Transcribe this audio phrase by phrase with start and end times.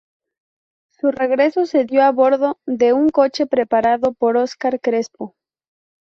[0.89, 5.35] Su regreso se dio a bordo de un coche preparado por Oscar Crespo.